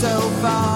[0.00, 0.67] so far.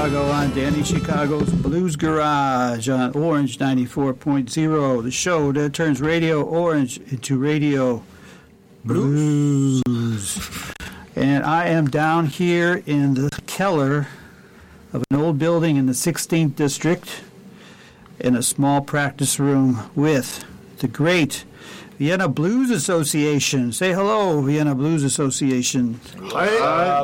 [0.00, 6.96] Chicago on Danny Chicago's Blues Garage on Orange 94.0, the show that turns Radio Orange
[7.12, 8.02] into Radio
[8.82, 9.82] Blues.
[11.14, 14.08] And I am down here in the cellar
[14.94, 17.20] of an old building in the 16th district
[18.18, 20.46] in a small practice room with
[20.78, 21.44] the great
[22.00, 23.72] Vienna Blues Association.
[23.72, 26.00] Say hello, Vienna Blues Association.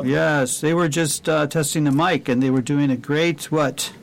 [0.03, 3.93] Yes, they were just uh, testing the mic, and they were doing a great what?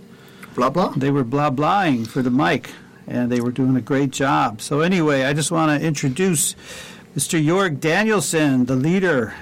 [0.55, 0.91] Blah blah.
[0.91, 2.71] They were blah blahing for the mic,
[3.09, 4.61] and they were doing a great job.
[4.63, 6.55] So anyway, I just want to introduce
[7.17, 7.45] Mr.
[7.45, 9.35] Jorg Danielson, the leader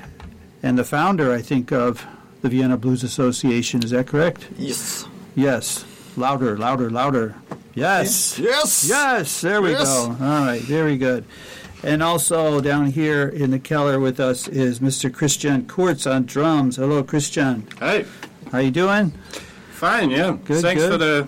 [0.62, 2.06] and the founder, I think, of
[2.40, 3.84] the Vienna Blues Association.
[3.84, 4.48] Is that correct?
[4.56, 5.06] Yes.
[5.34, 5.84] Yes.
[6.16, 7.34] Louder, louder, louder.
[7.74, 8.38] Yes.
[8.38, 8.86] Yes.
[8.88, 9.84] Yes, there we Yes.
[9.84, 10.16] go.
[10.20, 11.24] All right, very good.
[11.82, 15.12] And also down here in the Keller with us is Mr.
[15.12, 16.76] Christian Kurtz on drums.
[16.76, 17.66] Hello, Christian.
[17.80, 18.04] Hey,
[18.52, 19.12] How you doing?
[19.72, 20.36] fine, yeah.
[20.44, 20.92] Good, Thanks good.
[20.92, 21.26] for the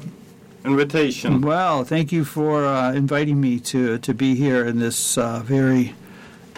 [0.65, 1.41] invitation.
[1.41, 5.95] Well, thank you for uh, inviting me to to be here in this uh, very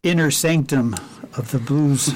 [0.03, 0.95] inner sanctum
[1.39, 2.13] of the Blues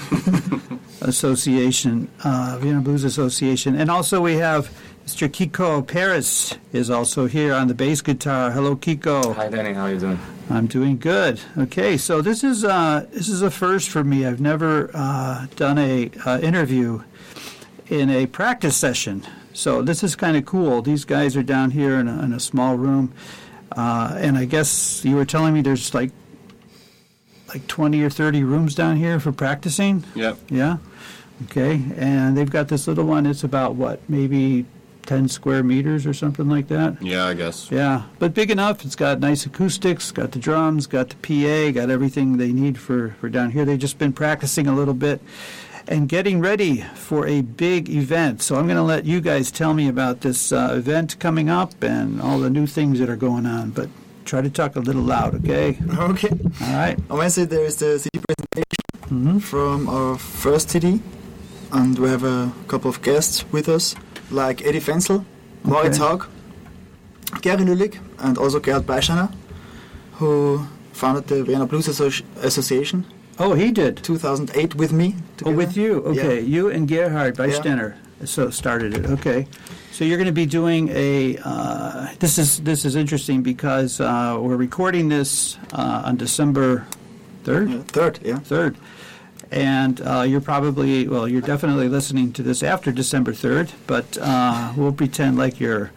[1.01, 4.71] Association, uh, Vienna Blues Association, and also we have
[5.11, 5.29] Mr.
[5.29, 8.53] Kiko Paris is also here on the bass guitar.
[8.53, 9.35] Hello, Kiko.
[9.35, 10.21] Hi Danny, how are you doing?
[10.49, 11.41] I'm doing good.
[11.59, 14.25] Okay, so this is uh, this is a first for me.
[14.25, 17.03] I've never uh, done a uh, interview
[17.89, 20.81] in a practice session, so this is kind of cool.
[20.81, 23.13] These guys are down here in a, in a small room,
[23.73, 26.13] uh, and I guess you were telling me there's like
[27.49, 30.05] like 20 or 30 rooms down here for practicing.
[30.15, 30.77] Yeah, Yeah.
[31.47, 33.27] Okay, and they've got this little one.
[33.27, 34.67] It's about what, maybe
[35.07, 37.01] 10 square meters or something like that.
[37.03, 37.71] yeah, I guess.
[37.71, 38.85] Yeah, but big enough.
[38.85, 43.17] It's got nice acoustics, got the drums, got the PA, got everything they need for,
[43.21, 43.65] for down here.
[43.65, 45.21] They've just been practicing a little bit
[45.89, 48.43] and getting ready for a big event.
[48.43, 51.83] So I'm going to let you guys tell me about this uh, event coming up
[51.83, 53.71] and all the new things that are going on.
[53.71, 53.89] But
[54.25, 55.79] try to talk a little loud, okay?
[55.99, 56.31] Okay.
[56.63, 56.97] All right.
[57.11, 58.67] On Wednesday there is the CD presentation
[59.11, 59.39] Mm-hmm.
[59.41, 61.01] from our first CD,
[61.73, 63.97] and we have a couple of guests with us,
[64.31, 65.25] like Eddie Fenzel,
[65.65, 66.07] Moritz Okay.
[66.09, 66.27] Haug,
[67.43, 69.33] Gary Lüllig, and also Gerhard Beischeiner,
[70.15, 73.05] who founded the Vienna Blues Associ- Association
[73.39, 73.97] Oh, he did.
[74.03, 75.15] 2008 with me.
[75.47, 76.03] Oh, with you?
[76.05, 76.47] Okay, Yeah.
[76.59, 77.95] you and Gerhard Beistenner
[78.27, 79.07] so started it.
[79.07, 79.47] Okay,
[79.93, 81.39] so you're going to be doing a.
[81.43, 86.85] Uh, this is this is interesting because uh, we're recording this uh, on December
[87.45, 87.71] third.
[87.71, 88.39] Yeah, third, yeah.
[89.53, 94.73] And uh, you're probably well, you're definitely listening to this after December third, but uh,
[94.77, 95.91] we'll pretend like you're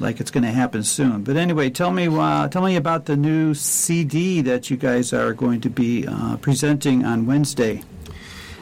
[0.00, 1.22] like it's going to happen soon.
[1.22, 5.32] But anyway, tell me uh, tell me about the new CD that you guys are
[5.34, 7.82] going to be uh, presenting on Wednesday.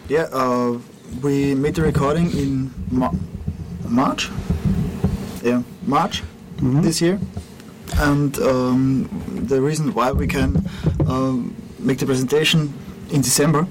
[0.09, 0.78] Yeah, uh,
[1.22, 3.15] we made the recording in Mar-
[3.87, 4.28] March.
[5.43, 6.22] Yeah, March
[6.59, 6.83] Mhm.
[6.83, 7.19] this year.
[7.97, 9.09] And um,
[9.49, 10.69] the reason why we can
[11.06, 12.72] um, make the presentation
[13.10, 13.66] in December,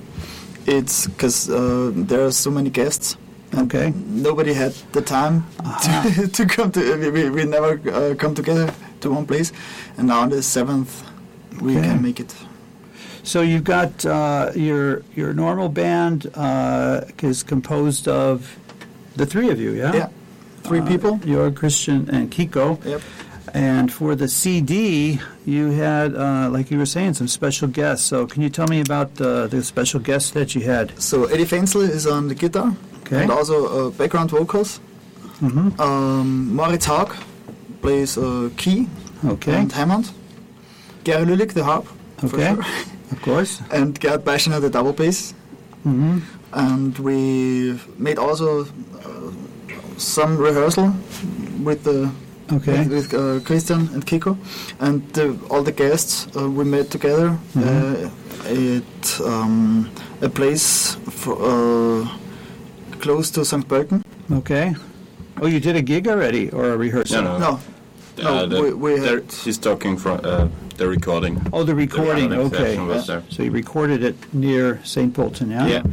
[0.67, 3.17] it's because uh, there are so many guests.
[3.55, 3.93] Okay.
[4.07, 5.45] Nobody had the time
[5.83, 7.11] to, to come to.
[7.11, 9.53] We, we, never uh, come together to one place,
[9.97, 11.03] and now on the seventh,
[11.61, 12.35] we can make it.
[13.23, 18.57] So you've got uh, your your normal band uh, is composed of
[19.15, 19.93] the three of you, yeah?
[19.93, 20.09] Yeah,
[20.63, 21.19] three Uh, people.
[21.25, 22.83] You're Christian and Kiko.
[22.85, 23.01] Yep.
[23.57, 28.05] And for the CD, you had, uh, like you were saying, some special guests.
[28.05, 30.91] So can you tell me about uh, the special guests that you had?
[31.01, 33.21] So Eddie Fensel is on the guitar Okay.
[33.23, 34.79] and also uh, background vocals.
[35.39, 37.09] hmm Um, Moritz Haug
[37.81, 38.87] plays uh, key
[39.25, 39.55] Okay.
[39.59, 40.11] and Hammond.
[41.03, 41.85] Gary Lüllig the harp,
[42.23, 42.53] Okay.
[42.53, 42.63] sure.
[43.11, 43.61] Of course.
[43.71, 45.33] and Gerhard Beischener the double bass.
[45.83, 46.19] hmm
[46.53, 47.17] And we
[47.97, 49.31] made also uh,
[49.97, 50.91] some rehearsal
[51.63, 52.09] with the
[52.51, 52.87] Okay.
[52.87, 54.37] with, with uh, Christian and Kiko,
[54.79, 57.63] and the, all the guests uh, we met together Mhm.
[57.65, 58.09] uh,
[58.47, 59.89] at um,
[60.21, 62.07] a place for, uh,
[62.99, 63.67] close to St.
[63.67, 64.01] Pölten.
[64.31, 64.75] Okay.
[65.41, 67.21] Oh, you did a gig already or a rehearsal?
[67.23, 67.59] No, no.
[68.17, 70.47] No, Uh, No, the- we- we there- had- he's talking from uh,
[70.77, 71.39] the recording.
[71.53, 72.57] Oh, the recording, recording okay.
[72.57, 73.21] session was there.
[73.29, 75.13] So you recorded it near St.
[75.13, 75.67] Pölten, yeah?
[75.67, 75.83] Yeah.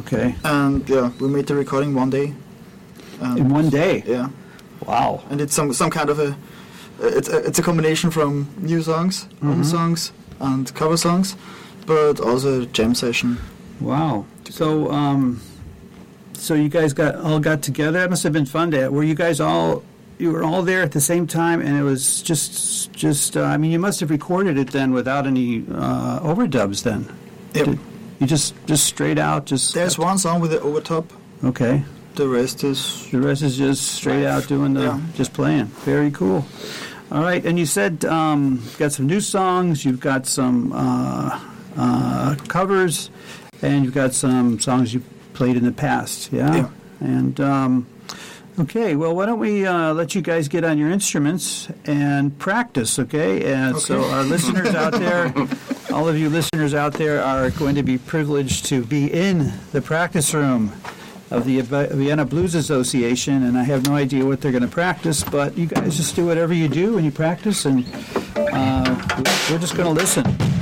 [0.00, 0.34] Okay.
[0.44, 2.34] And yeah, we made the recording one day.
[3.22, 4.02] In one day?
[4.06, 4.28] Yeah,
[4.86, 5.22] Wow.
[5.30, 6.36] and it's some some kind of a
[7.00, 9.50] it's a, it's a combination from new songs, Mm-hmm.
[9.50, 11.36] old songs, and cover songs,
[11.86, 13.38] but also a jam session.
[13.80, 14.26] Wow.
[14.50, 15.40] So, um,
[16.34, 17.98] so you guys got all got together.
[18.00, 18.70] That must have been fun.
[18.70, 19.82] To, were you guys all
[20.18, 23.36] you were all there at the same time, and it was just just.
[23.36, 26.82] Uh, I mean, you must have recorded it then without any uh, overdubs.
[26.84, 27.08] Then
[27.54, 27.64] Yep.
[27.66, 27.78] Did-
[28.20, 29.74] you just just straight out just.
[29.74, 31.06] There's one song with the overdub.
[31.42, 31.82] Okay.
[32.14, 35.00] The rest is The rest is just straight out doing the Yeah.
[35.16, 35.66] just playing.
[35.84, 36.44] Very cool.
[37.10, 39.84] All right, and you said um, you've got some new songs.
[39.84, 41.40] You've got some uh,
[41.76, 43.10] uh, covers,
[43.62, 45.02] and you've got some songs you
[45.34, 46.32] played in the past.
[46.32, 46.54] Yeah.
[46.54, 46.68] Yeah.
[47.00, 47.86] And um,
[48.58, 52.98] okay, well, why don't we uh, let you guys get on your instruments and practice?
[52.98, 53.52] Okay.
[53.52, 54.12] And so Okay.
[54.12, 55.34] our listeners out there.
[55.92, 59.80] All of you listeners out there are going to be privileged to be in the
[59.82, 60.72] practice room
[61.30, 65.24] of the Vienna Blues Association, and I have no idea what they're going to practice,
[65.24, 67.84] but you guys just do whatever you do when you practice, and
[68.36, 68.96] uh,
[69.50, 70.53] we're just going to listen.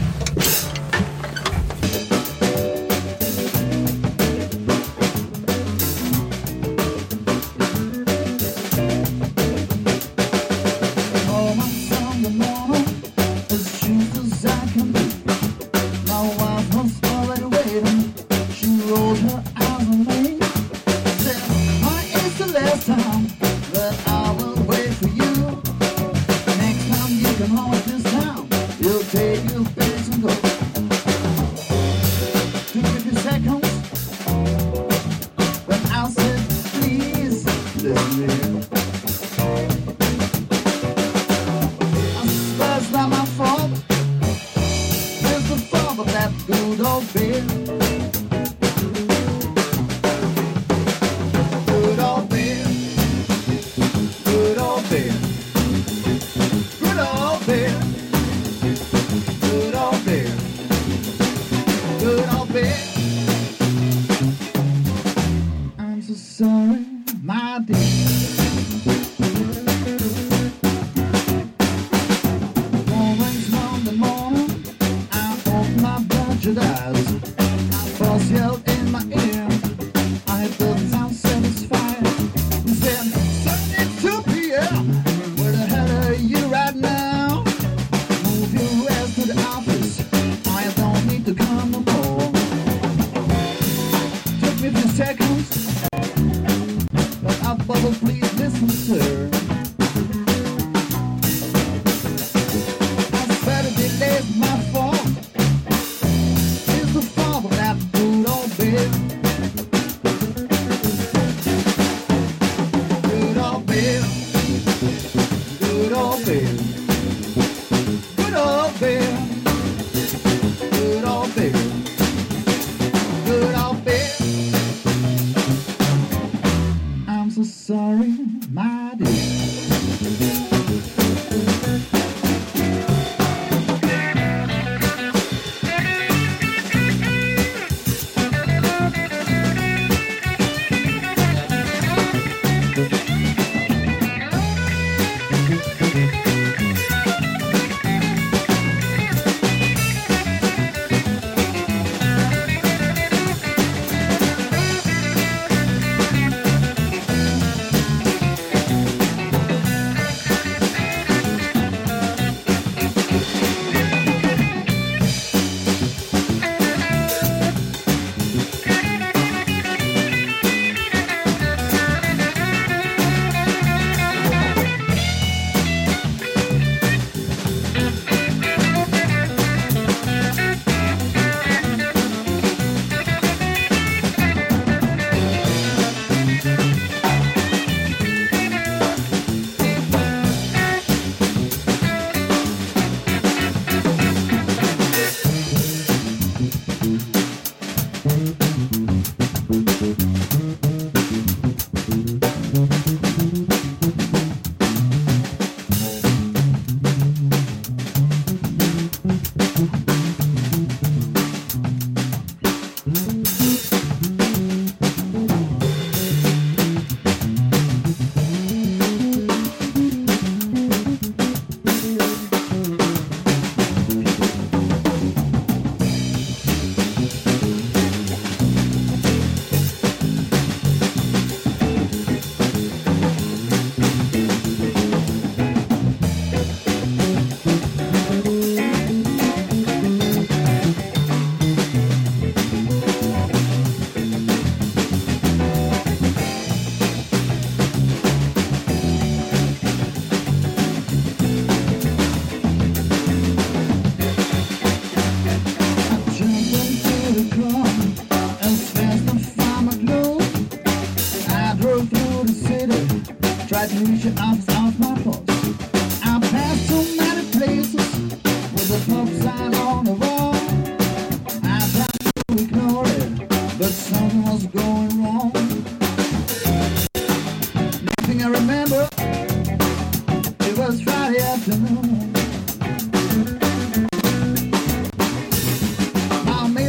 [62.02, 62.91] Good beer.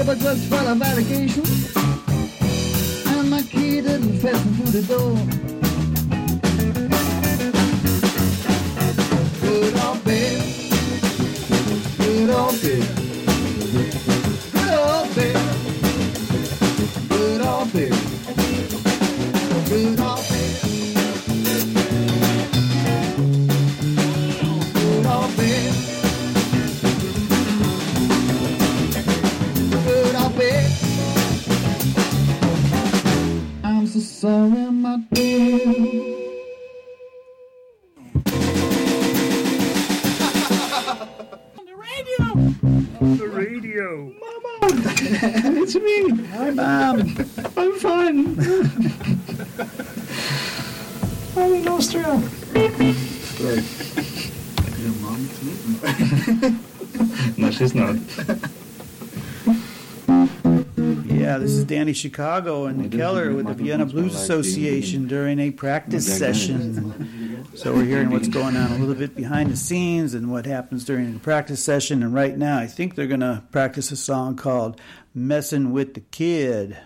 [0.05, 1.73] Mailbox was full of allegations,
[3.07, 5.15] and my key didn't fit through the door.
[9.39, 10.43] Good old babe,
[11.99, 12.83] good old babe,
[14.51, 15.37] good old babe,
[17.07, 17.95] good old babe,
[19.69, 20.32] good old babe.
[34.23, 35.59] Sorry, my dear.
[43.01, 44.13] On the radio.
[44.21, 44.71] Mama,
[45.59, 45.97] it's me.
[46.27, 47.01] Hi, Mom.
[47.01, 47.17] Um,
[47.57, 48.39] I'm fine.
[51.43, 52.21] I'm in Austria.
[61.63, 67.47] Is Danny Chicago and Keller with the Vienna Blues Association during a practice session.
[67.55, 70.83] So we're hearing what's going on a little bit behind the scenes and what happens
[70.83, 72.03] during the practice session.
[72.03, 74.81] And right now, I think they're going to practice a song called
[75.15, 76.77] Messing with the Kid.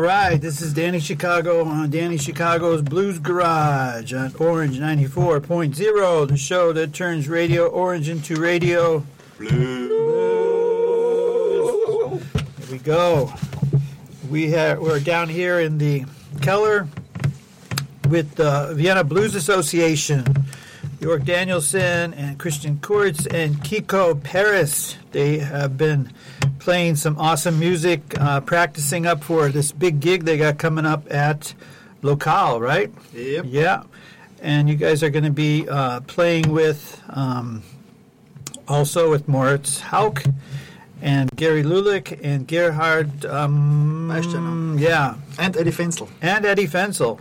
[0.00, 6.38] All right, this is Danny Chicago on Danny Chicago's Blues Garage on Orange 94.0, the
[6.38, 9.04] show that turns Radio Orange into Radio
[9.36, 9.90] Blues.
[12.32, 13.30] Here we go.
[14.30, 16.06] We have, we're down here in the
[16.40, 16.88] Keller
[18.08, 20.24] with the Vienna Blues Association.
[21.00, 24.96] Jörg Danielson and Christian Kurtz and Kiko Paris.
[25.12, 26.10] They have been
[26.58, 31.04] playing some awesome music, uh, practicing up for this big gig they got coming up
[31.12, 31.52] at
[32.00, 32.90] Locale, right?
[33.12, 33.44] Yep.
[33.46, 33.82] Yeah.
[34.40, 37.62] And you guys are going to be uh, playing with um,
[38.66, 40.22] also with Moritz Haug
[41.02, 44.78] and Gary Lüllig and Gerhard um, Ashton.
[44.78, 46.08] Yeah, And Eddie Fensel.
[46.22, 47.20] and Eddie Fensel.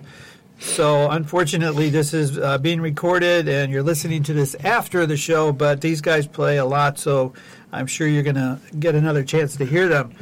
[0.60, 5.52] So unfortunately, this is uh, being recorded, and you're listening to this after the show.
[5.52, 7.34] But these guys play a lot, so
[7.72, 10.14] I'm sure you're gonna get another chance to hear them.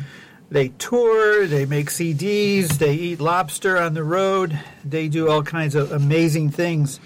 [0.49, 5.75] They tour, they make CDs, they eat lobster on the road, they do all kinds
[5.75, 7.01] of amazing things.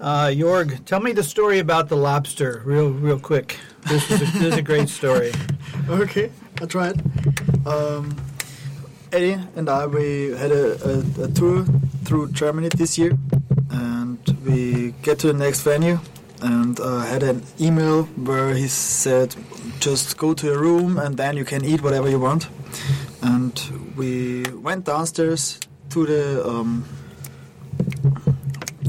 [0.00, 3.58] Uh, Jorg, tell me the story about the lobster, real, real quick.
[3.88, 5.32] This is a, this is a great story.
[5.88, 7.00] Okay, I tried.
[7.66, 8.14] Um,
[9.12, 11.64] Eddie and I we had a, a, a tour
[12.04, 13.12] through Germany this year,
[13.70, 15.98] and we get to the next venue,
[16.42, 19.34] and uh, had an email where he said,
[19.80, 22.48] "Just go to your room, and then you can eat whatever you want."
[23.22, 23.58] And
[23.96, 25.58] we went downstairs
[25.90, 26.84] to the um,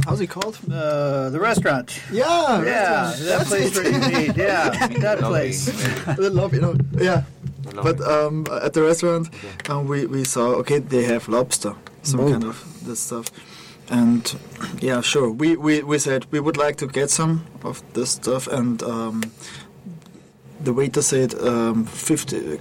[0.06, 0.58] how's it called?
[0.72, 2.00] Uh, the restaurant.
[2.12, 3.18] Yeah, Yeah, restaurant.
[3.20, 3.84] that That's place it.
[3.84, 4.38] where you eat.
[4.38, 5.66] Yeah, that place.
[6.18, 7.24] the lobby, no, yeah.
[7.76, 9.30] But um, at the restaurant,
[9.70, 12.32] um, we, we saw okay they have lobster, some Oh.
[12.32, 13.28] kind of this stuff,
[13.90, 14.36] and
[14.82, 15.30] yeah, sure.
[15.30, 19.22] We, we we said we would like to get some of this stuff, and um,
[20.64, 22.60] the waiter said um, fifty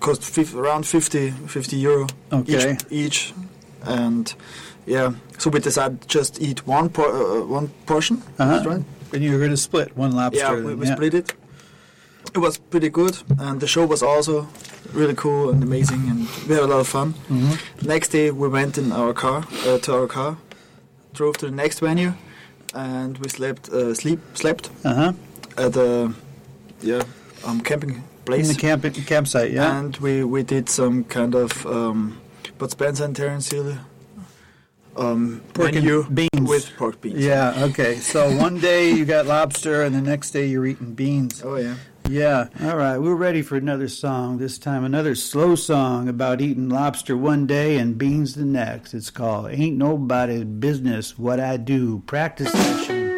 [0.00, 2.72] cost fif- around 50, 50 euro Okay.
[2.72, 3.34] each, each,
[3.82, 4.34] and
[4.86, 8.22] yeah, so we decided just eat one por- uh, one portion.
[8.38, 8.46] Uh-huh.
[8.54, 8.84] That's right.
[9.12, 10.38] And you were going to split one lobster.
[10.44, 11.32] Yeah, we, then, we split it.
[12.34, 14.46] It was pretty good, and the show was also
[14.92, 17.14] really cool and amazing, and we had a lot of fun.
[17.28, 17.58] Mhm.
[17.86, 20.36] Next day, we went in our car uh, to our car,
[21.14, 22.12] drove to the next venue,
[22.74, 25.12] and we slept uh, sleep slept Uh-huh.
[25.56, 26.12] at the
[26.82, 27.02] yeah
[27.44, 29.78] um, camping place In the camp campsite, yeah.
[29.78, 32.18] and we we did some kind of um,
[32.58, 33.74] Bud Spencer and Terence Hill
[34.96, 36.48] um, Pork and beans.
[36.48, 37.18] with pork beans.
[37.24, 37.96] yeah, okay.
[38.00, 41.42] So one day you got lobster, and the next day you're eating beans.
[41.44, 41.74] Oh yeah.
[42.08, 42.48] Yeah.
[42.62, 42.98] All right.
[42.98, 44.38] We're ready for another song.
[44.38, 48.94] This time, another slow song about eating lobster one day and beans the next.
[48.94, 52.00] It's called Ain't Nobody's Business What I Do.
[52.06, 53.10] Practice session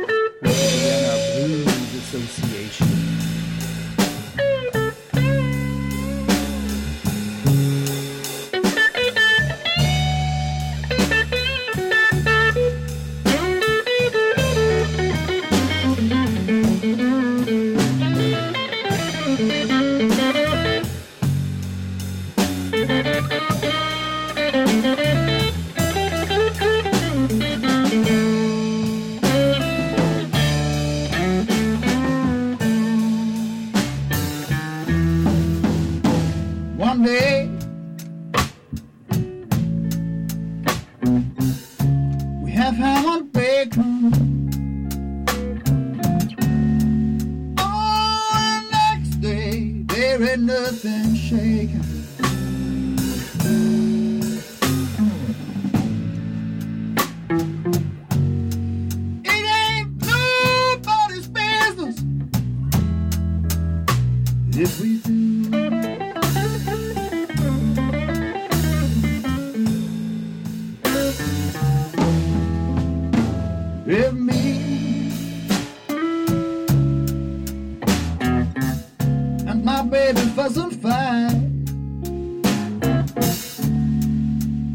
[79.93, 81.37] baby fuss and fight.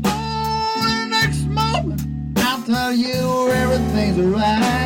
[0.06, 2.02] Oh, the next moment
[2.38, 4.77] I'll tell you everything's alright.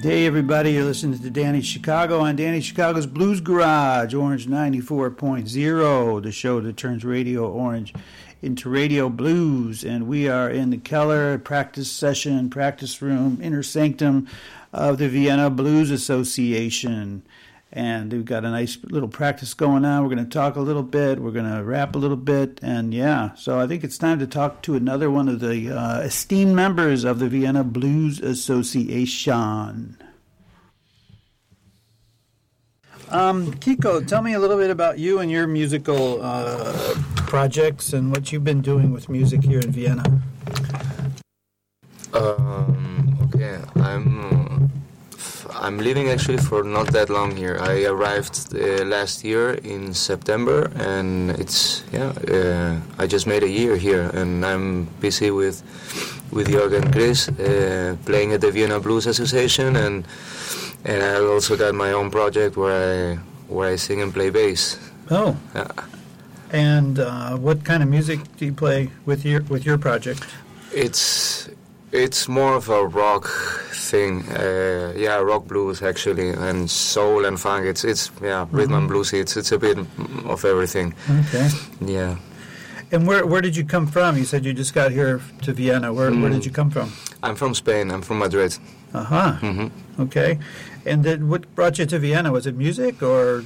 [0.00, 6.30] Hey, everybody, you're listening to Danny Chicago on Danny Chicago's Blues Garage, Orange 94.0, the
[6.30, 7.92] show that turns Radio Orange
[8.40, 9.82] into Radio Blues.
[9.82, 14.28] And we are in the Keller practice session, practice room, inner sanctum
[14.72, 17.24] of the Vienna Blues Association.
[17.70, 20.02] And we've got a nice little practice going on.
[20.02, 22.58] We're going to talk a little bit, we're going to rap a little bit.
[22.62, 26.00] And yeah, so I think it's time to talk to another one of the uh,
[26.00, 29.98] esteemed members of the Vienna Blues Association.
[33.10, 38.10] Um, Kiko, tell me a little bit about you and your musical uh, projects and
[38.10, 40.20] what you've been doing with music here in Vienna.
[42.12, 42.87] Um,
[45.60, 47.56] I'm living actually for not that long here.
[47.60, 52.12] I arrived uh, last year in September, and it's yeah.
[52.30, 55.62] Uh, I just made a year here, and I'm busy with
[56.30, 60.06] with Jörg and Chris uh, playing at the Vienna Blues Association, and
[60.84, 63.18] and I also got my own project where I
[63.52, 64.78] where I sing and play bass.
[65.10, 65.68] Oh, Yeah.
[66.52, 70.22] and uh, what kind of music do you play with your with your project?
[70.72, 71.48] It's
[71.92, 73.28] it's more of a rock
[73.72, 74.22] thing.
[74.28, 77.66] Uh, yeah, rock blues actually, and soul and funk.
[77.66, 79.20] It's it's yeah, rhythm and bluesy.
[79.20, 79.78] It's it's a bit
[80.26, 80.94] of everything.
[81.10, 81.48] Okay.
[81.80, 82.16] Yeah.
[82.90, 84.16] And where where did you come from?
[84.16, 85.92] You said you just got here to Vienna.
[85.92, 86.92] Where where did you come from?
[87.22, 87.90] I'm from Spain.
[87.90, 88.56] I'm from Madrid.
[88.94, 89.32] Uh huh.
[89.36, 89.68] hmm
[90.00, 90.38] Okay.
[90.88, 92.32] And then what brought you to Vienna?
[92.32, 93.44] Was it music or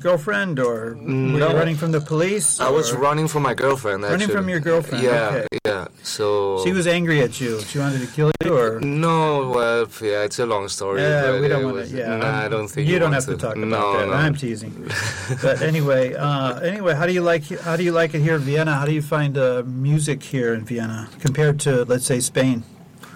[0.00, 1.52] girlfriend or No.
[1.54, 2.60] running from the police?
[2.60, 4.02] I was running from my girlfriend.
[4.04, 5.46] Running from your girlfriend, Yeah, okay.
[5.66, 5.86] yeah.
[6.02, 7.60] So She was angry at you.
[7.62, 11.02] She wanted to kill you, or No, well, yeah, it's a long story.
[11.02, 11.96] yeah, we don't want to.
[11.96, 14.06] Yeah, Nah, I don't think you, you don't have to, talk about no, that.
[14.08, 14.72] No, I'm teasing.
[15.42, 18.42] but anyway, uh, anyway, how do you like how do you like it here in
[18.42, 18.74] Vienna?
[18.74, 22.62] How do you find uh, music here in Vienna compared to let's say Spain?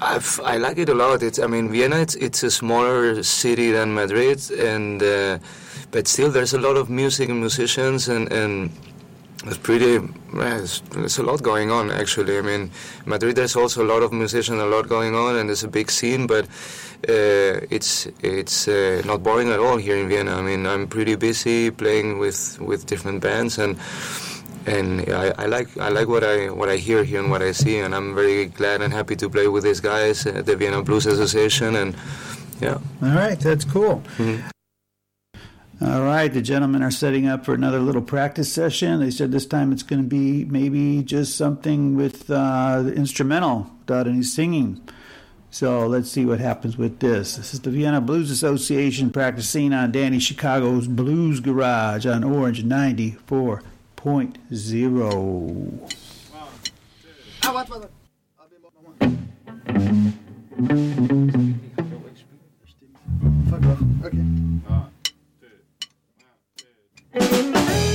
[0.00, 1.22] I've, I like it a lot.
[1.22, 1.96] It's, I mean, Vienna.
[1.96, 5.38] It's, it's a smaller city than Madrid, and uh,
[5.90, 8.70] but still, there's a lot of music and musicians, and and
[9.44, 9.98] it's pretty.
[10.32, 12.38] there's a lot going on actually.
[12.38, 12.70] I mean,
[13.06, 13.36] Madrid.
[13.36, 16.26] There's also a lot of musicians, a lot going on, and there's a big scene.
[16.26, 16.44] But
[17.08, 20.36] uh, it's it's uh, not boring at all here in Vienna.
[20.36, 23.78] I mean, I'm pretty busy playing with with different bands and
[24.68, 27.52] and I, I like I like what I what I hear here and what I
[27.52, 30.82] see, and I'm very glad and happy to play with these guys at the Vienna
[30.82, 31.96] Blues Association, and
[32.60, 32.78] yeah.
[33.02, 34.02] All right, that's cool.
[34.18, 34.42] Mhm.
[35.80, 38.98] All right, the gentlemen are setting up for another little practice session.
[38.98, 43.70] They said this time it's going to be maybe just something with uh, the instrumental
[43.86, 44.80] without any singing.
[45.50, 47.36] So let's see what happens with this.
[47.36, 53.62] This is the Vienna Blues Association practicing on Danny Chicago's Blues Garage on Orange 94.0.
[57.42, 57.88] Ah, warte, warte.
[63.50, 63.80] Fuck off.
[64.04, 64.38] Okay.
[67.14, 67.87] Vienna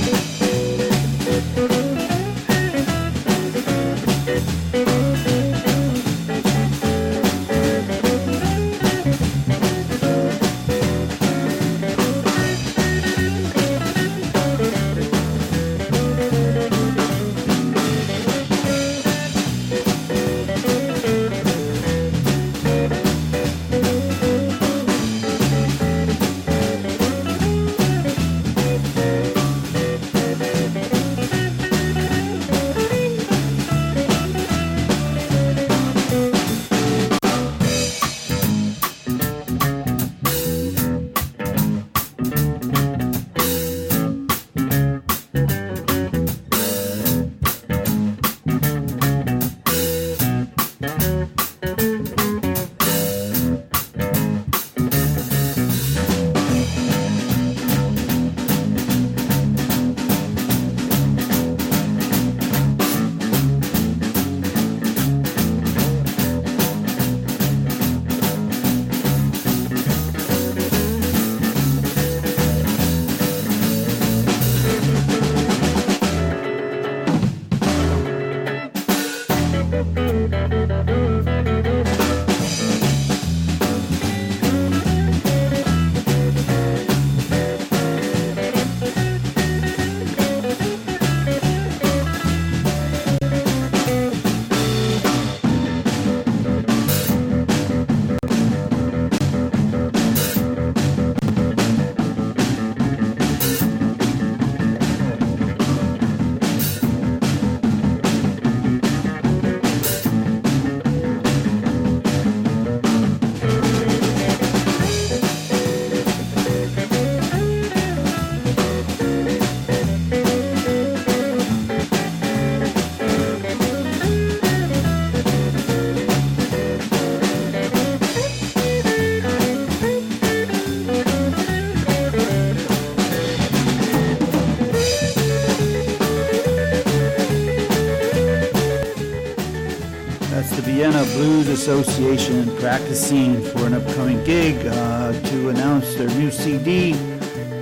[141.64, 146.92] Association practicing for an upcoming gig uh, to announce their new CD.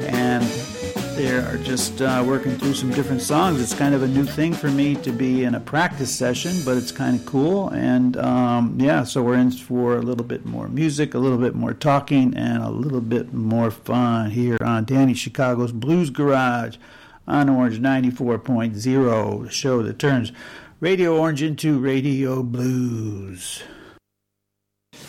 [0.09, 0.43] And
[1.15, 3.63] they are just uh, working through some different songs.
[3.63, 6.77] It's kind of a new thing for me to be in a practice session, but
[6.77, 7.69] it's kind of cool.
[7.69, 11.55] And um, yeah, so we're in for a little bit more music, a little bit
[11.55, 16.77] more talking, and a little bit more fun here on Danny Chicago's Blues Garage
[17.29, 20.33] on Orange 94.0, the show that turns
[20.81, 23.63] Radio Orange into Radio Blues.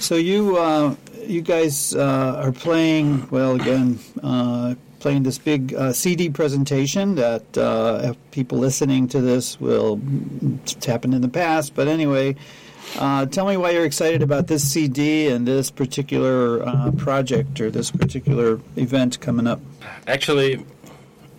[0.04, 5.94] So you uh, you guys uh, are playing well again, uh, playing this big uh,
[5.94, 10.02] CD presentation that uh, people listening to this will
[10.66, 12.36] it's happened in the past, but anyway.
[13.00, 17.89] Uh, tell me why you're excited about this CD and this particular project or this
[17.89, 19.62] particular event coming up.
[20.06, 20.66] Actually,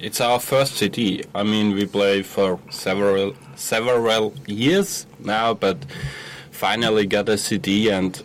[0.00, 1.22] it's our first CD.
[1.34, 5.84] I mean, we play for several several years now, but
[6.50, 8.22] finally got a CD, and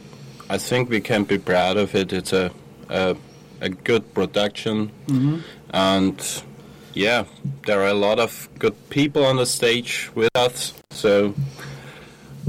[0.50, 2.12] I think we can be proud of it.
[2.14, 2.52] It's a
[2.90, 3.16] a,
[3.62, 4.92] a good production,
[5.74, 6.44] and
[6.94, 7.26] yeah,
[7.66, 10.74] there are a lot of good people on the stage with us.
[10.92, 11.34] So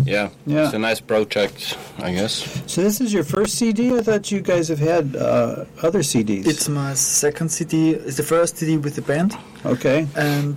[0.04, 0.64] yeah, Yeah.
[0.64, 2.62] it's a nice project, I guess.
[2.66, 3.94] So this is your first CD?
[3.98, 6.46] I thought you guys have had uh, other CDs.
[6.46, 7.90] It's my second CD.
[7.90, 9.36] It's the first CD with the band,
[9.66, 10.56] okay, and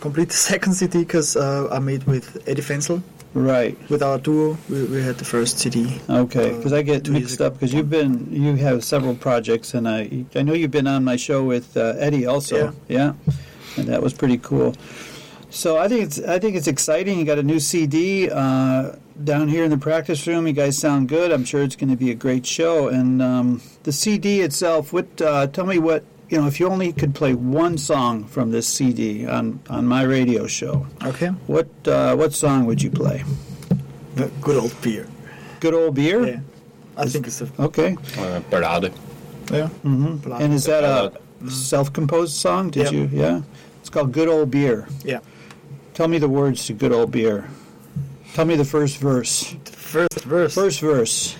[0.00, 3.02] complete the second CD because uh, I made with Eddie Fensel.
[3.34, 3.76] Right.
[3.90, 6.00] With our duo, we, we had the first CD.
[6.08, 9.88] Okay, Uh, because I get mixed up because you've been you have several projects and
[9.88, 12.74] I I know you've been on my show with uh, Eddie also.
[12.88, 13.14] Yeah.
[13.76, 14.74] and that was pretty cool.
[15.50, 17.18] So I think it's I think it's exciting.
[17.18, 18.92] You got a new CD uh,
[19.22, 20.46] down here in the practice room.
[20.46, 21.30] You guys sound good.
[21.30, 22.88] I'm sure it's going to be a great show.
[22.88, 24.92] And um, the CD itself.
[24.92, 25.20] What?
[25.20, 26.46] Uh, tell me what you know.
[26.48, 30.86] If you only could play one song from this CD on on my radio show,
[31.04, 31.28] Okay.
[31.46, 33.22] what uh, what song would you play?
[34.16, 35.06] The good old beer.
[35.60, 36.26] Good old beer.
[36.26, 36.40] Yeah.
[36.96, 37.96] I think it's a Okay.
[38.18, 38.92] Uh, Parade.
[39.52, 39.68] yeah.
[39.82, 41.12] hmm And is that a
[41.50, 42.70] self-composed song?
[42.70, 42.92] Did Yep.
[42.92, 43.08] you?
[43.12, 43.40] Yeah.
[43.80, 45.20] It's called "Good Old Beer." Yeah.
[45.94, 47.44] Tell me the words to "Good Old Beer."
[48.34, 49.54] Tell me the first verse.
[49.64, 50.54] First verse.
[50.54, 51.36] First verse.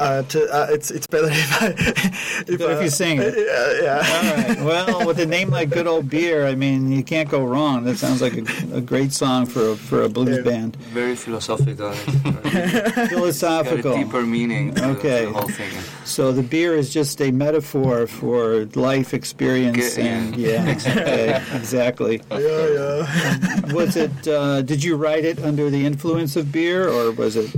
[0.00, 3.34] Uh, to, uh, it's it's better if I if, Better if you sing it.
[3.36, 3.96] Yeah, yeah.
[4.14, 4.60] All right.
[4.64, 7.84] Well, with a name like "Good Old Beer," I mean, you can't go wrong.
[7.84, 8.44] That sounds like a,
[8.76, 10.42] a great song for a, for a blues Yeah.
[10.50, 10.76] band.
[10.94, 11.90] Very philosophical.
[12.24, 13.94] Got a Philosophical.
[13.96, 15.26] deeper meaning to Okay.
[15.26, 15.70] the whole thing.
[16.04, 22.22] So the beer is just a metaphor for life experience, Ge- and yeah, okay, exactly.
[22.30, 23.72] Yeah, yeah.
[23.72, 24.26] Was it?
[24.26, 27.50] Uh, did you write it under the influence of beer, or was it?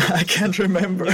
[0.08, 1.06] I can't remember.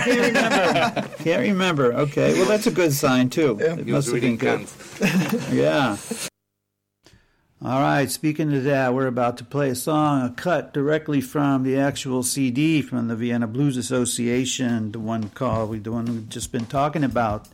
[1.18, 1.92] Can't remember.
[1.92, 3.58] Okay, well that's a good sign too.
[3.60, 3.74] Yeah.
[3.76, 4.66] It must have been good.
[5.52, 5.96] Yeah.
[7.64, 8.10] All right.
[8.10, 12.22] Speaking of that, we're about to play a song, a cut directly from the actual
[12.22, 16.66] CD from the Vienna Blues Association, the one called we, the one we've just been
[16.66, 17.48] talking about,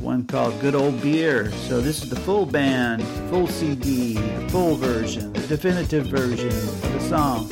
[0.00, 4.74] one called "Good Old Beer." So this is the full band, full CD, the full
[4.74, 7.48] version, the definitive version of the song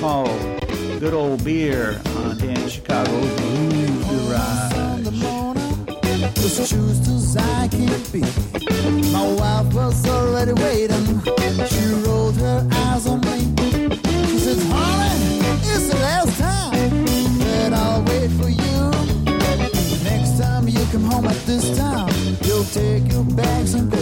[0.00, 0.30] called
[1.00, 4.74] "Good Old Beer" on Dan Chicago's Blues Garage.
[6.60, 8.20] as choose as I can be.
[9.12, 11.20] My wife was already waiting.
[11.66, 13.38] She rolled her eyes on me.
[14.28, 15.38] She said, Honey,
[15.72, 17.04] it's the last time
[17.38, 18.90] that I'll wait for you.
[20.04, 22.12] Next time you come home at this time,
[22.44, 23.98] you'll take your bags and go.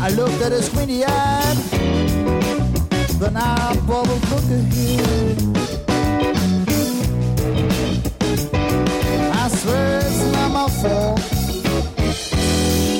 [0.00, 1.56] I looked at her squinty eyed,
[3.22, 5.38] then I bubbled, look ahead.
[9.32, 11.20] I swear it's not my fault.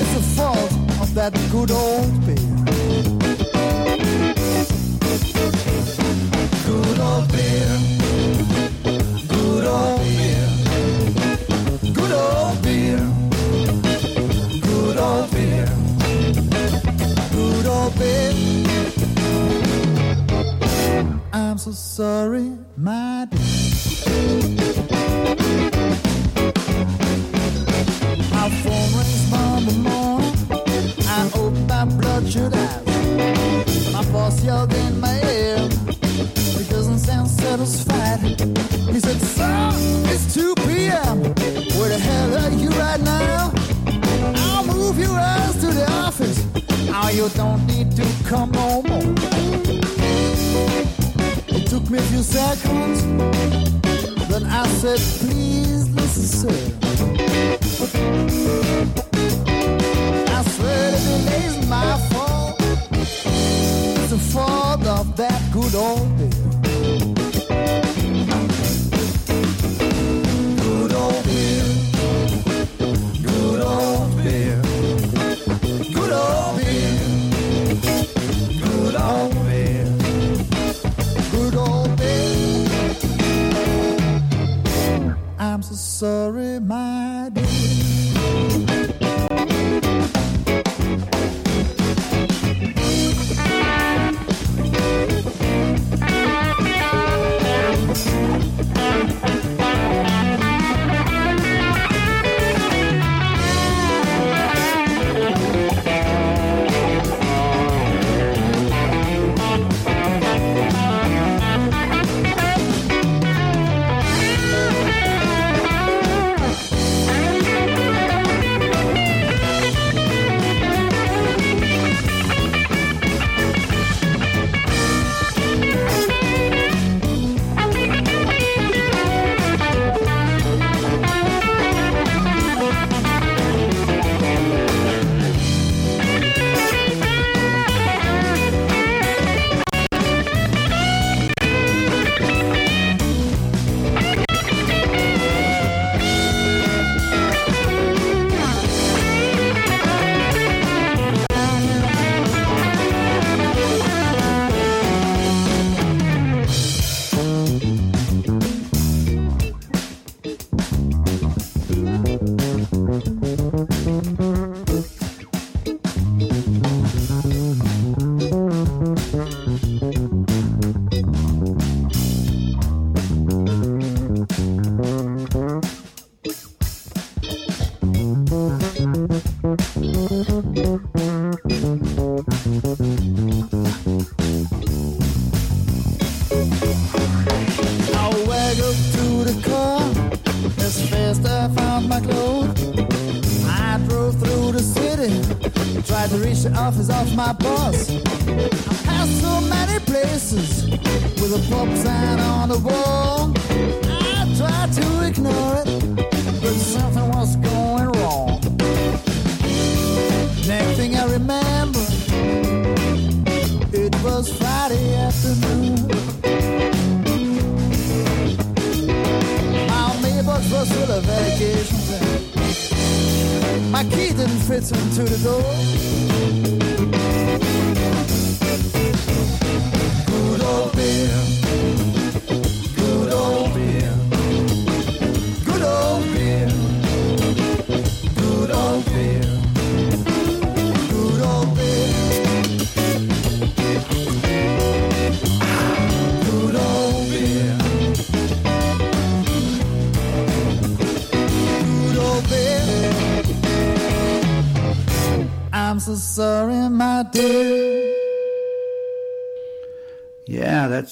[0.01, 2.72] It's the fault of that good old beer.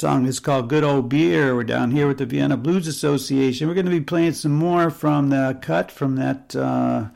[0.00, 1.54] Song is called Good Old Beer.
[1.54, 3.68] We're down here with the Vienna Blues Association.
[3.68, 7.08] We're going to be playing some more from the cut from that uh,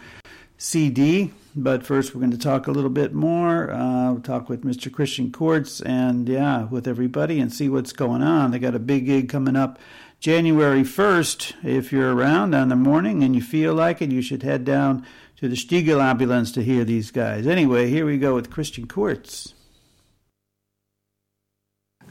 [0.58, 1.32] CD.
[1.56, 3.72] But first, we're going to talk a little bit more.
[3.72, 4.92] Uh, we'll talk with Mr.
[4.92, 8.50] Christian Kurz and, yeah, with everybody and see what's going on.
[8.50, 9.78] They got a big gig coming up
[10.20, 11.54] January 1st.
[11.64, 15.06] If you're around on the morning and you feel like it, you should head down
[15.38, 17.46] to the Stiegl Ambulanz to hear these guys.
[17.46, 19.54] Anyway, here we go with Christian Kurz.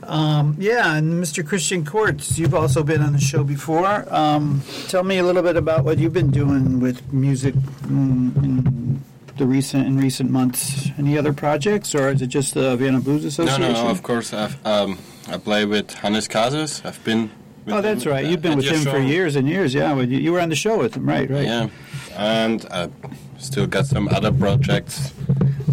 [0.08, 1.46] Um, yeah, and Mr.
[1.46, 4.06] Christian Kurz, you've also been on the show before.
[4.14, 9.02] Um, tell me a little bit about what you've been doing with music mm, in
[9.38, 10.90] the recent in recent months.
[10.98, 13.62] Any other projects, or is it just the Vienna Blues Association?
[13.62, 14.34] No, no, of course.
[14.34, 14.98] I've, um,
[15.28, 16.82] I play with Hannes Casas.
[16.86, 17.32] I've been.
[17.66, 18.26] With Oh, that's him right.
[18.26, 19.74] You've been at with your him for years and years.
[19.74, 21.30] Yeah, well, you, you were on the show with him, right?
[21.30, 21.46] Right.
[21.46, 21.70] Yeah,
[22.18, 22.90] and I
[23.38, 25.14] still got some other projects,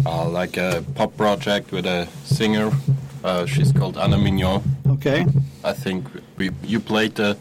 [0.05, 2.71] uh, like a pop project with a singer.
[3.23, 4.61] Uh, she's called Anna Mignon.
[4.87, 5.25] Okay.
[5.63, 6.07] I think
[6.37, 7.37] we you played a,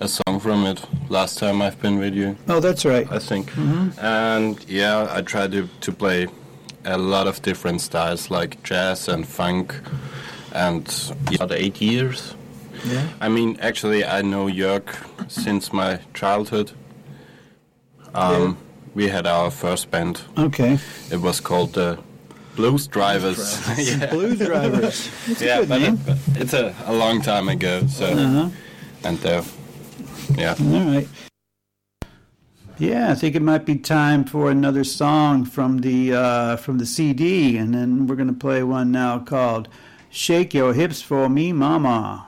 [0.00, 2.36] a song from it last time I've been with you.
[2.48, 3.06] Oh, that's right.
[3.10, 3.50] I think.
[3.52, 4.00] Mm-hmm.
[4.04, 6.26] And yeah, I try to, to play
[6.84, 9.74] a lot of different styles like jazz and funk
[10.52, 10.86] and
[11.34, 12.34] about eight years.
[12.84, 13.06] Yeah.
[13.20, 14.84] I mean, actually, I know Jörg
[15.30, 16.72] since my childhood.
[18.14, 18.56] Um,
[18.94, 20.22] We had our first band.
[20.38, 20.78] Okay.
[21.10, 21.98] It was called the
[22.56, 23.60] Blues Drivers.
[23.78, 25.10] yeah, Blues Drivers.
[25.26, 25.94] That's a yeah good but, name.
[25.94, 27.86] it- but it's a, a long time ago.
[27.86, 28.48] So, Uh-huh.
[29.04, 29.42] and uh,
[30.34, 30.54] yeah.
[30.58, 31.08] All right.
[32.78, 36.84] Yeah, I think it might be time for another song from the uh, from the
[36.86, 39.68] CD, and then we're going to play one now called
[40.10, 42.26] "Shake Your Hips for Me, Mama."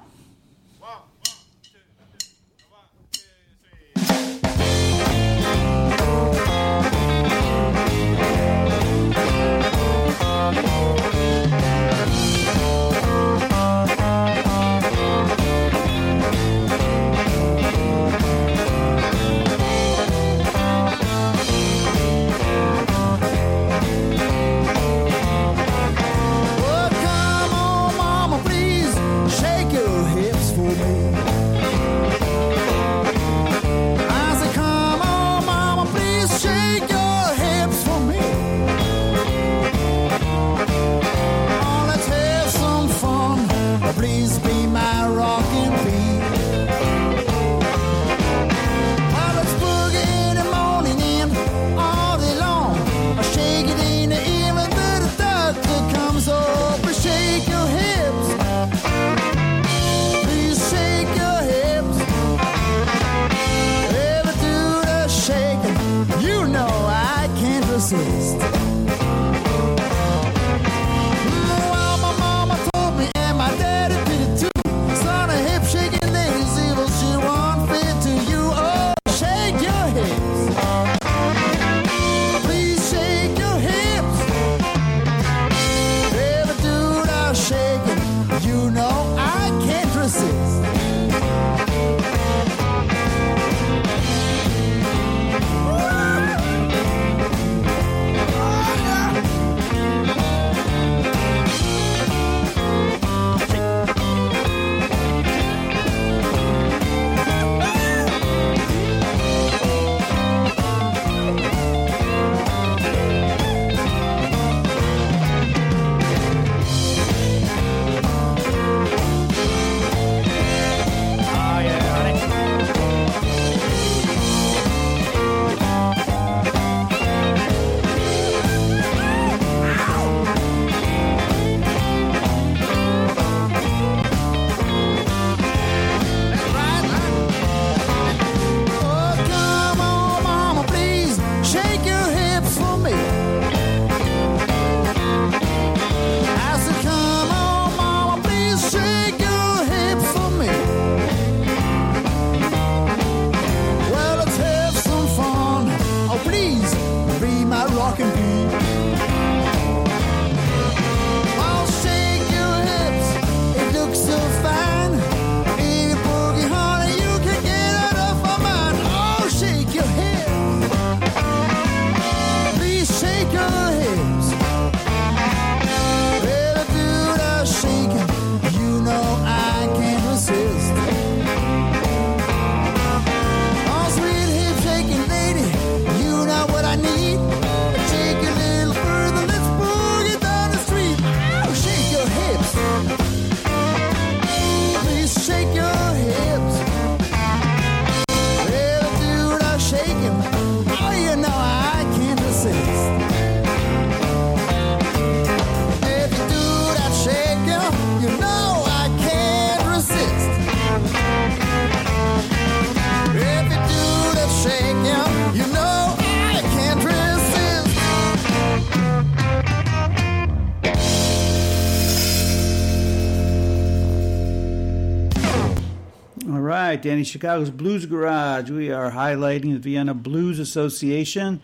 [226.68, 228.50] Right, Danny Chicago's Blues Garage.
[228.50, 231.40] We are highlighting the Vienna Blues Association.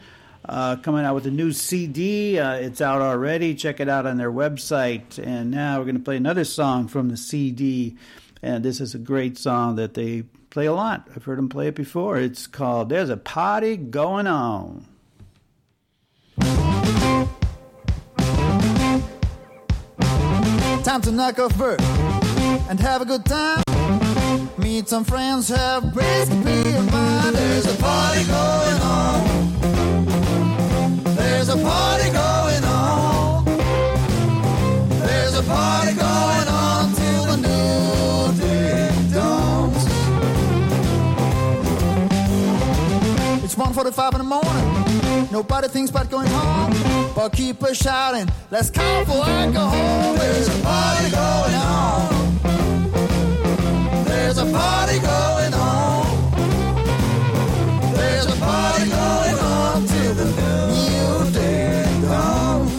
[0.46, 2.38] Uh, coming out with a new CD.
[2.38, 3.54] Uh, it's out already.
[3.54, 5.18] Check it out on their website.
[5.18, 7.96] And now we're going to play another song from the CD.
[8.42, 11.08] And this is a great song that they play a lot.
[11.16, 12.18] I've heard them play it before.
[12.18, 14.84] It's called There's a Party Going On.
[20.84, 21.80] Time to knock off work
[22.68, 23.63] and have a good time.
[24.56, 27.32] Meet some friends, have brisk beer wine.
[27.32, 29.24] There's a party going on.
[31.16, 33.44] There's a party going on.
[35.00, 39.84] There's a party going on till the new day dawns.
[43.42, 45.32] It's 1.45 in the morning.
[45.32, 47.12] Nobody thinks about going home.
[47.16, 48.28] But keep a shouting.
[48.52, 50.14] Let's call for alcohol.
[50.14, 52.23] There's a party going on.
[54.24, 56.32] There's a party going on.
[57.92, 62.72] There's a party going on till the new day comes.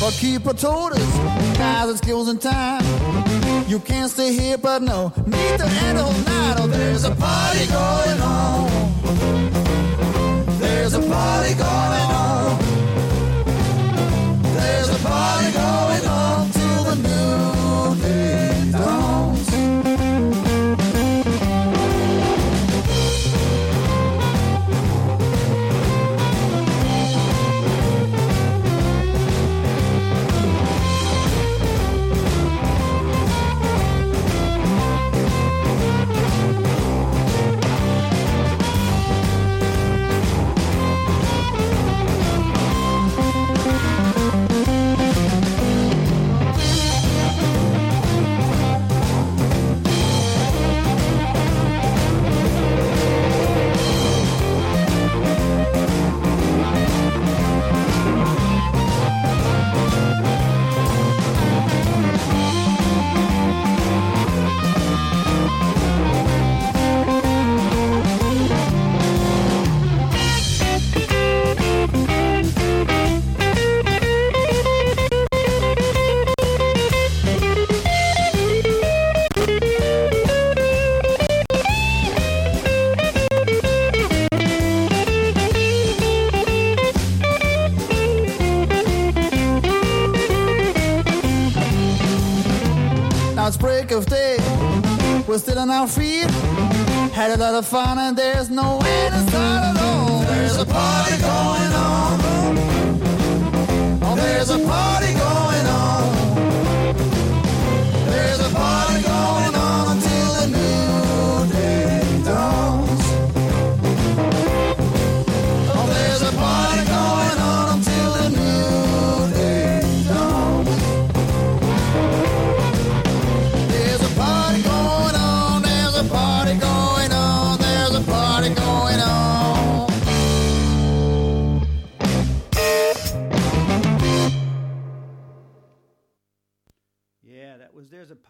[0.00, 1.16] But keep a tortoise,
[1.58, 2.82] guys and skills and time.
[3.68, 6.56] You can't stay here, but no, need to end all night.
[6.60, 8.70] Oh, there's a party going on.
[10.58, 12.63] There's a party going on.
[95.88, 96.30] Feet.
[97.12, 99.23] Had a lot of fun and there's no way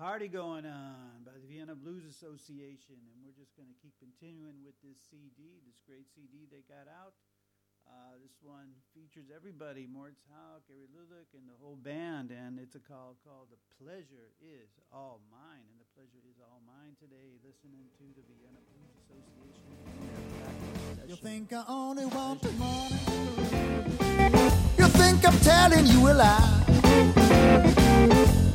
[0.05, 3.01] Party Going On by the Vienna Blues Association.
[3.09, 6.93] And we're just going to keep continuing with this CD, this great CD they got
[6.93, 7.17] out.
[7.89, 12.29] Uh, this one features everybody Moritz Haug, Gary Lüllig, and the whole band.
[12.37, 15.65] And it's a call called The Pleasure Is All Mine.
[15.73, 19.73] And the pleasure is all mine today, listening to the Vienna Blues Association.
[19.89, 23.01] and their practice You think I only want the money?
[24.77, 26.74] You think I'm telling you a lie?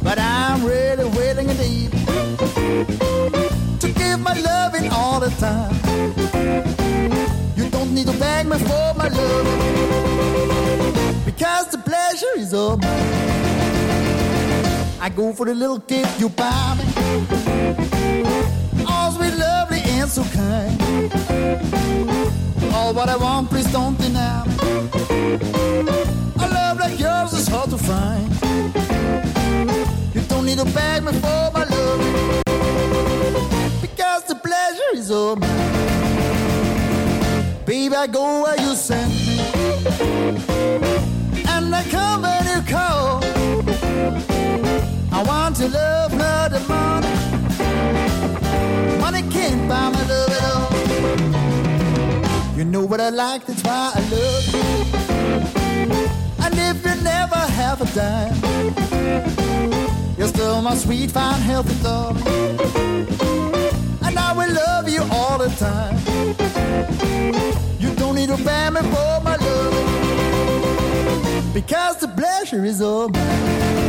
[0.02, 1.92] But I'm really willing indeed
[3.80, 5.76] to give my loving all the time.
[7.56, 9.46] You don't need to beg me for my love
[11.26, 13.20] because the pleasure is all mine.
[15.02, 16.86] I go for the little gift you buy me.
[18.88, 20.82] All sweet, lovely, and so kind.
[22.74, 24.56] All what I want, please don't deny me.
[26.38, 28.49] A love like yours is hard to find.
[30.40, 32.00] Don't need to beg me for my love.
[33.82, 35.50] Because the pleasure is all mine.
[37.66, 39.38] Baby, I go where you send me.
[41.46, 43.22] And I come when you call.
[45.12, 47.12] I want your love, not the money.
[49.02, 50.72] Money can't buy my love at all.
[52.58, 54.64] You know what I like, that's why I love you.
[56.46, 59.49] And if you never have a dime,
[60.30, 62.16] still my sweet, fine, healthy dog.
[64.06, 65.98] And I will love you all the time.
[67.80, 69.76] You don't need a me for my love.
[71.54, 73.89] Because the pleasure is all mine.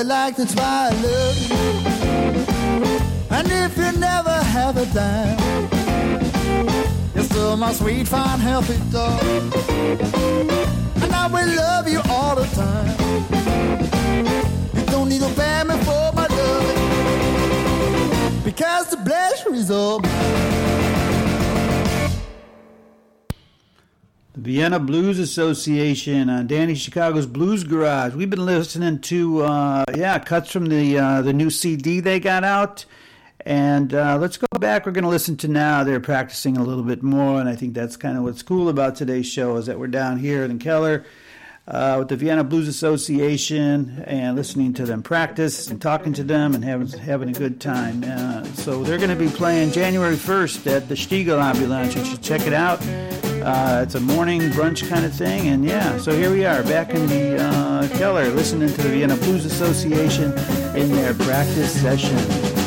[0.00, 1.56] I like, that's why I love you.
[3.36, 5.68] And if you never have a dime,
[7.14, 9.22] you're still my sweet, fine, healthy dog.
[11.02, 12.96] And I will love you all the time.
[14.74, 16.74] You don't need bear me for my love.
[18.42, 20.00] Because the pleasure is all
[24.32, 28.14] The Vienna Blues Association on Danny Chicago's Blues Garage.
[28.14, 32.44] We've been listening to uh, yeah cuts from the uh, the new CD they got
[32.44, 32.84] out,
[33.44, 34.86] and uh, let's go back.
[34.86, 35.82] We're going to listen to now.
[35.82, 38.94] They're practicing a little bit more, and I think that's kind of what's cool about
[38.94, 41.04] today's show is that we're down here in Keller.
[41.68, 46.54] Uh, with the Vienna Blues Association and listening to them practice and talking to them
[46.54, 48.02] and having having a good time.
[48.04, 51.94] Uh, so they're going to be playing January 1st at the Stiegl Ambulanz.
[51.94, 52.80] You should check it out.
[53.42, 55.96] Uh, it's a morning brunch kind of thing, and yeah.
[55.98, 60.32] So here we are back in the uh, Keller, listening to the Vienna Blues Association
[60.76, 62.59] in their practice session.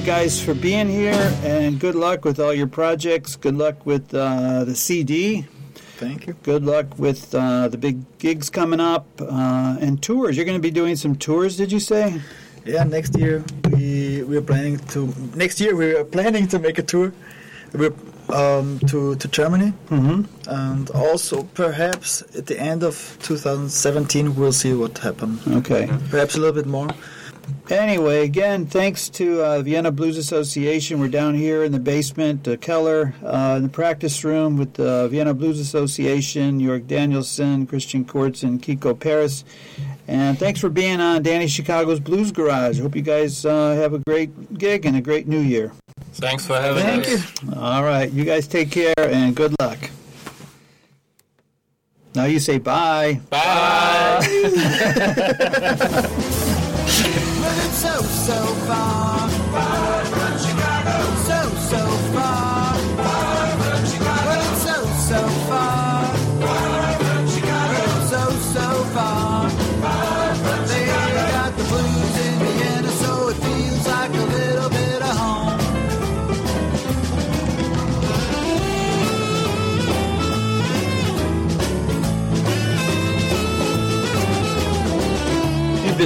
[0.00, 3.36] You guys for being here and good luck with all your projects.
[3.36, 5.42] Good luck with uh, the CD.
[5.98, 6.32] Thank you.
[6.42, 10.36] Good luck with uh, the big gigs coming up uh, and tours.
[10.36, 12.18] You're going to be doing some tours, did you say?
[12.64, 16.78] Yeah, next year we we are planning to next year we are planning to make
[16.78, 17.12] a tour.
[17.74, 17.92] We're
[18.30, 20.22] um, to to Germany Mm-hmm.
[20.48, 25.46] and also perhaps at the end of 2017 we'll see what happens.
[25.46, 25.88] Okay.
[26.10, 26.88] Perhaps a little bit more.
[27.70, 30.98] Anyway, again, thanks to uh, Vienna Blues Association.
[30.98, 35.08] We're down here in the basement, uh, Keller, uh, in the practice room with the
[35.08, 39.44] Vienna Blues Association, Jörg Danielson, Christian Kurz, and Kiko Paris.
[40.08, 42.80] And thanks for being on Danny Chicago's Blues Garage.
[42.80, 45.70] Hope you guys uh, have a great gig and a great new year.
[46.14, 47.42] Thanks for having Thank us.
[47.42, 47.52] you.
[47.54, 49.78] All right, you guys take care and good luck.
[52.14, 53.20] Now you say bye.
[53.30, 54.18] Bye.
[54.20, 56.04] Running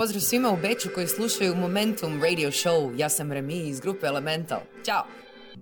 [0.00, 2.98] Pozdrav svima u Beču koji slušaju Momentum Radio Show.
[2.98, 4.60] Ja sam Remi iz grupe Elemental.
[4.84, 5.04] Ćao!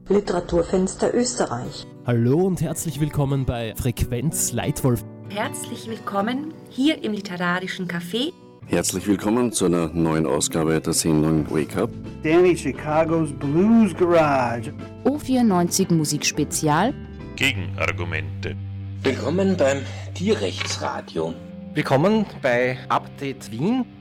[0.09, 1.87] Literaturfenster Österreich.
[2.07, 5.01] Hallo und herzlich willkommen bei Frequenz Leitwolf.
[5.31, 8.33] Herzlich willkommen hier im Literarischen Café.
[8.67, 11.91] Herzlich willkommen zu einer neuen Ausgabe der Sendung Wake Up.
[12.23, 14.73] Danny Chicago's Blues Garage.
[15.05, 16.95] O94 Musikspezial.
[17.37, 18.57] Gegenargumente.
[19.03, 19.79] Willkommen beim
[20.15, 21.35] Tierrechtsradio.
[21.75, 23.98] Willkommen bei Update Wien.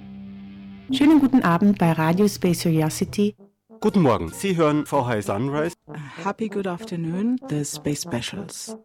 [0.91, 3.35] Schönen guten Abend bei Radio Space Curiosity.
[3.81, 5.75] Guten Morgen, Sie hören VH Sunrise.
[6.23, 8.77] Happy good afternoon, the Space Specials.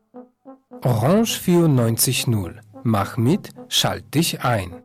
[0.85, 2.59] Orange 94.0.
[2.83, 4.83] Mach mit, schalt dich ein.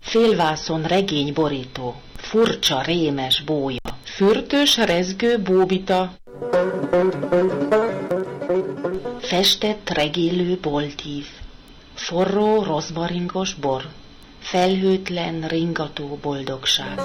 [0.00, 1.94] Félvászon regény borító.
[2.16, 3.78] Furcsa, rémes bója.
[4.04, 6.14] Fürtös, rezgő bóbita.
[9.20, 11.26] Festett, regélő boltív.
[11.94, 13.88] Forró, rozmaringos bor.
[14.38, 17.00] Felhőtlen, ringató boldogság.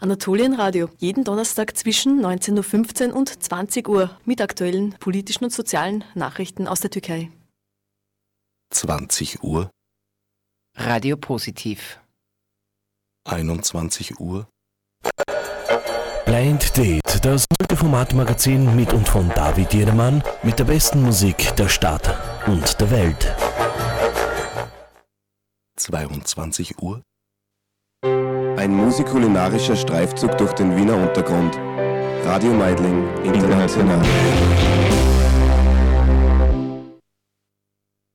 [0.03, 6.67] Anatolienradio, jeden Donnerstag zwischen 19.15 Uhr und 20 Uhr mit aktuellen politischen und sozialen Nachrichten
[6.67, 7.31] aus der Türkei.
[8.73, 9.71] 20 Uhr,
[10.77, 12.01] Radio Positiv.
[13.29, 14.49] 21 Uhr.
[16.27, 22.13] Blind Date, das Multiformat-Magazin mit und von David Jedermann mit der besten Musik der Stadt
[22.49, 23.54] und der Welt.
[25.85, 27.03] 22 Uhr.
[28.03, 31.55] Ein musikulinarischer Streifzug durch den Wiener Untergrund.
[32.25, 34.01] Radio Meidling International.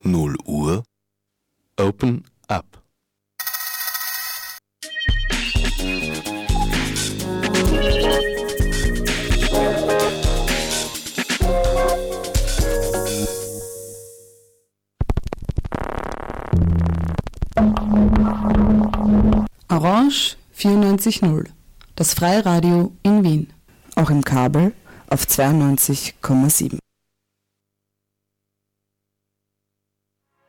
[0.04, 0.84] 0 Uhr.
[1.78, 2.79] Open Up.
[19.80, 21.46] Orange 94.0,
[21.96, 23.54] das Freiradio in Wien.
[23.96, 24.74] Auch im Kabel
[25.08, 26.80] auf 92,7.